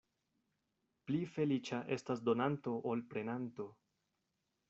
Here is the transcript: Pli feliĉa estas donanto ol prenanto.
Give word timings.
Pli 1.09 1.19
feliĉa 1.33 1.81
estas 1.97 2.25
donanto 2.29 2.75
ol 2.93 3.05
prenanto. 3.13 3.67